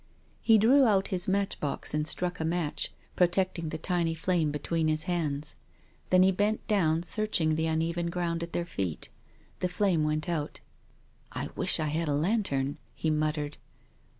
[0.41, 4.87] He drew out his match box and struck a match, protecting the tiny flame between
[4.87, 5.53] his hands.
[6.09, 9.09] Then he bent down, searching the uneven ground at their feet.
[9.59, 10.59] The flame went out."
[11.31, 13.57] I wish I had a lantern," he muttered.